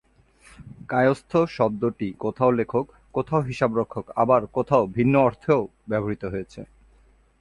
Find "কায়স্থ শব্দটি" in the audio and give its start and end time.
0.89-2.07